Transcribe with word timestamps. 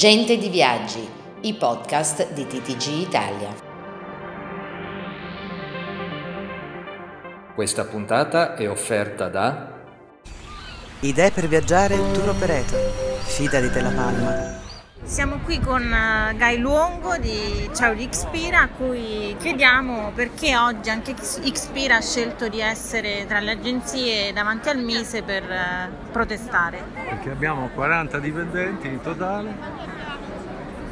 Gente 0.00 0.38
di 0.38 0.48
Viaggi, 0.48 1.06
i 1.42 1.52
podcast 1.52 2.32
di 2.32 2.46
TTG 2.46 3.06
Italia. 3.06 3.54
Questa 7.54 7.84
puntata 7.84 8.54
è 8.54 8.66
offerta 8.66 9.28
da 9.28 9.78
Idee 11.00 11.30
per 11.32 11.48
viaggiare 11.48 11.96
tour 12.14 12.30
operator. 12.30 12.80
Fidati 13.26 13.68
della 13.68 13.90
Palma. 13.90 14.69
Siamo 15.02 15.38
qui 15.38 15.58
con 15.60 15.82
eh, 15.82 16.34
Guy 16.36 16.58
Luongo 16.58 17.16
di 17.16 17.68
Ciao 17.74 17.94
di 17.94 18.06
Xpira 18.06 18.60
a 18.60 18.68
cui 18.68 19.34
chiediamo 19.38 20.12
perché 20.14 20.56
oggi 20.56 20.90
anche 20.90 21.14
Xpira 21.14 21.96
ha 21.96 22.00
scelto 22.00 22.48
di 22.48 22.60
essere 22.60 23.24
tra 23.26 23.40
le 23.40 23.52
agenzie 23.52 24.32
davanti 24.32 24.68
al 24.68 24.78
Mise 24.78 25.22
per 25.22 25.42
eh, 25.50 25.90
protestare. 26.12 26.84
Perché 27.08 27.30
abbiamo 27.30 27.70
40 27.74 28.18
dipendenti 28.18 28.88
in 28.88 29.00
totale, 29.00 29.54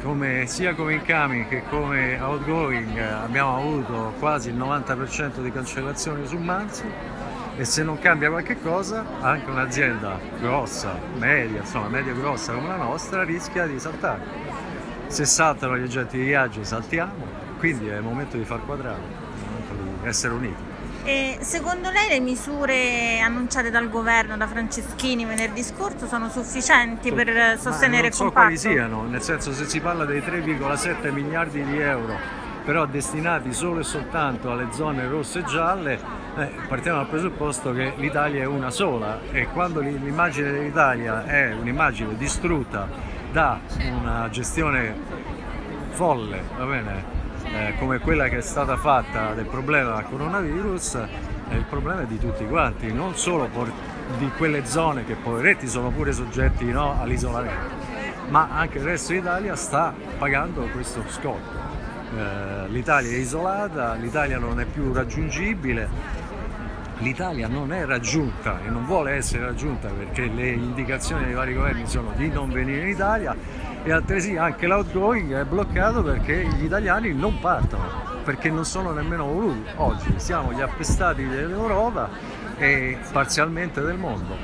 come, 0.01 0.47
sia 0.47 0.73
come 0.73 0.93
incoming 0.93 1.47
che 1.47 1.63
come 1.69 2.19
outgoing 2.19 2.97
abbiamo 2.97 3.57
avuto 3.57 4.13
quasi 4.17 4.49
il 4.49 4.57
90% 4.57 5.39
di 5.41 5.51
cancellazioni 5.51 6.25
su 6.25 6.37
marzo 6.37 6.83
e 7.59 7.65
se 7.65 7.83
non 7.83 7.99
cambia 7.99 8.29
qualche 8.29 8.61
cosa 8.61 9.05
anche 9.19 9.49
un'azienda 9.49 10.17
grossa, 10.39 10.97
media, 11.17 11.59
insomma 11.59 11.89
media 11.89 12.13
grossa 12.13 12.53
come 12.53 12.69
la 12.69 12.77
nostra 12.77 13.25
rischia 13.25 13.67
di 13.67 13.77
saltare. 13.77 14.21
Se 15.07 15.25
saltano 15.25 15.77
gli 15.77 15.83
agenti 15.83 16.19
di 16.19 16.23
viaggio 16.23 16.63
saltiamo, 16.63 17.27
quindi 17.57 17.89
è 17.89 17.97
il 17.97 18.01
momento 18.01 18.37
di 18.37 18.45
far 18.45 18.63
quadrare, 18.65 18.95
è 18.95 19.01
il 19.01 19.45
momento 19.45 19.73
di 19.73 20.07
essere 20.07 20.33
uniti. 20.35 20.67
E 21.03 21.37
secondo 21.41 21.89
lei 21.89 22.07
le 22.07 22.21
misure 22.21 23.19
annunciate 23.19 23.69
dal 23.69 23.89
governo, 23.89 24.37
da 24.37 24.47
Franceschini 24.47 25.25
venerdì 25.25 25.61
scorso, 25.61 26.07
sono 26.07 26.29
sufficienti 26.29 27.11
per 27.11 27.59
sostenere 27.59 28.07
il 28.07 28.15
comparto? 28.15 28.47
Non 28.47 28.57
so 28.57 28.69
quali 28.69 28.77
siano, 28.77 29.03
nel 29.03 29.21
senso 29.21 29.51
se 29.51 29.65
si 29.65 29.81
parla 29.81 30.05
dei 30.05 30.21
3,7 30.21 31.11
miliardi 31.11 31.61
di 31.65 31.77
euro 31.77 32.38
però 32.69 32.85
destinati 32.85 33.51
solo 33.51 33.79
e 33.79 33.83
soltanto 33.83 34.51
alle 34.51 34.67
zone 34.69 35.07
rosse 35.07 35.39
e 35.39 35.43
gialle, 35.45 35.99
eh, 36.37 36.51
partiamo 36.67 36.99
dal 36.99 37.07
presupposto 37.07 37.73
che 37.73 37.93
l'Italia 37.95 38.43
è 38.43 38.45
una 38.45 38.69
sola 38.69 39.21
e 39.31 39.47
quando 39.47 39.79
l'immagine 39.79 40.51
dell'Italia 40.51 41.25
è 41.25 41.51
un'immagine 41.51 42.15
distrutta 42.15 42.87
da 43.31 43.59
una 43.99 44.29
gestione 44.29 44.93
folle, 45.89 46.43
va 46.59 46.65
bene, 46.65 47.03
eh, 47.45 47.73
come 47.79 47.97
quella 47.97 48.27
che 48.27 48.37
è 48.37 48.41
stata 48.41 48.77
fatta 48.77 49.33
del 49.33 49.45
problema 49.45 49.95
del 49.95 50.05
coronavirus, 50.07 50.93
eh, 51.49 51.55
il 51.55 51.65
problema 51.67 52.01
è 52.01 52.05
di 52.05 52.19
tutti 52.19 52.45
quanti, 52.45 52.93
non 52.93 53.15
solo 53.15 53.47
por- 53.47 53.71
di 54.19 54.29
quelle 54.37 54.63
zone 54.67 55.05
che 55.05 55.15
poveretti 55.15 55.67
sono 55.67 55.89
pure 55.89 56.11
soggetti 56.11 56.65
no, 56.65 57.01
all'isolamento, 57.01 57.73
ma 58.29 58.47
anche 58.51 58.77
il 58.77 58.83
resto 58.83 59.11
d'Italia 59.11 59.55
sta 59.55 59.91
pagando 60.19 60.61
questo 60.71 61.01
scotto. 61.07 61.58
Eh, 62.15 62.67
l'Italia 62.69 63.11
è 63.11 63.15
isolata, 63.19 63.93
l'Italia 63.93 64.39
non 64.39 64.59
è 64.59 64.65
più 64.65 64.91
raggiungibile, 64.91 65.87
l'Italia 66.99 67.47
non 67.47 67.71
è 67.71 67.85
raggiunta 67.85 68.59
e 68.65 68.69
non 68.69 68.85
vuole 68.85 69.11
essere 69.13 69.45
raggiunta 69.45 69.89
perché 69.89 70.27
le 70.27 70.49
indicazioni 70.49 71.25
dei 71.25 71.33
vari 71.33 71.53
governi 71.53 71.87
sono 71.87 72.11
di 72.15 72.29
non 72.29 72.49
venire 72.49 72.81
in 72.81 72.89
Italia 72.89 73.35
e 73.83 73.91
altresì 73.91 74.35
anche 74.37 74.67
l'outgoing 74.67 75.33
è 75.33 75.45
bloccato 75.45 76.03
perché 76.03 76.45
gli 76.45 76.65
italiani 76.65 77.13
non 77.13 77.39
partono, 77.39 77.87
perché 78.23 78.49
non 78.49 78.65
sono 78.65 78.91
nemmeno 78.91 79.25
voluti. 79.25 79.69
Oggi 79.75 80.13
siamo 80.17 80.51
gli 80.51 80.61
appestati 80.61 81.27
dell'Europa 81.27 82.09
e 82.57 82.97
parzialmente 83.11 83.81
del 83.81 83.97
mondo, 83.97 84.35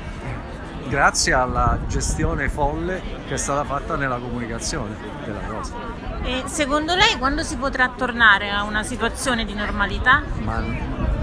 grazie 0.88 1.32
alla 1.32 1.78
gestione 1.86 2.48
folle 2.48 3.02
che 3.26 3.34
è 3.34 3.36
stata 3.36 3.64
fatta 3.64 3.96
nella 3.96 4.18
comunicazione 4.18 4.96
della 5.24 5.40
cosa. 5.40 5.74
E 6.22 6.42
secondo 6.46 6.94
lei 6.94 7.16
quando 7.18 7.42
si 7.42 7.56
potrà 7.56 7.92
tornare 7.96 8.50
a 8.50 8.62
una 8.64 8.82
situazione 8.82 9.44
di 9.44 9.54
normalità? 9.54 10.22
Ma 10.38 10.62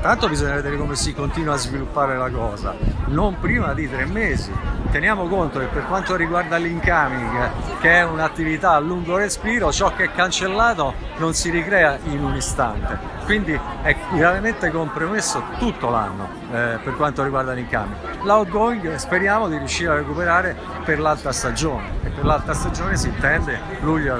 tanto 0.03 0.27
bisogna 0.27 0.55
vedere 0.55 0.75
come 0.75 0.97
si 0.97 1.13
continua 1.13 1.53
a 1.53 1.57
sviluppare 1.57 2.17
la 2.17 2.29
cosa, 2.29 2.75
non 3.05 3.39
prima 3.39 3.73
di 3.73 3.89
tre 3.89 4.03
mesi. 4.03 4.51
Teniamo 4.91 5.29
conto 5.29 5.59
che 5.59 5.67
per 5.67 5.85
quanto 5.85 6.17
riguarda 6.17 6.57
l'incoming, 6.57 7.79
che 7.79 7.99
è 7.99 8.03
un'attività 8.03 8.71
a 8.71 8.79
lungo 8.79 9.15
respiro, 9.15 9.71
ciò 9.71 9.95
che 9.95 10.03
è 10.03 10.11
cancellato 10.11 10.93
non 11.19 11.33
si 11.33 11.49
ricrea 11.49 11.97
in 12.03 12.21
un 12.21 12.35
istante. 12.35 12.99
Quindi 13.23 13.57
è 13.81 13.95
gravemente 14.11 14.69
compromesso 14.71 15.41
tutto 15.57 15.89
l'anno 15.89 16.27
eh, 16.51 16.79
per 16.83 16.95
quanto 16.97 17.23
riguarda 17.23 17.53
l'incoming. 17.53 18.23
L'outgoing 18.23 18.95
speriamo 18.95 19.47
di 19.47 19.57
riuscire 19.57 19.93
a 19.93 19.95
recuperare 19.95 20.53
per 20.83 20.99
l'alta 20.99 21.31
stagione 21.31 21.87
e 22.03 22.09
per 22.09 22.25
l'alta 22.25 22.53
stagione 22.53 22.97
si 22.97 23.07
intende 23.07 23.57
luglio 23.79 24.15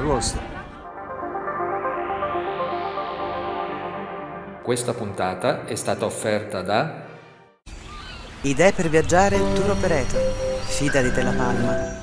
Questa 4.64 4.94
puntata 4.94 5.66
è 5.66 5.76
stata 5.76 6.06
offerta 6.06 6.62
da 6.62 7.04
Idee 8.44 8.72
per 8.72 8.88
viaggiare 8.88 9.36
tour 9.38 9.72
operator. 9.72 10.22
Fidati 10.64 11.12
della 11.12 11.32
Palma. 11.32 12.03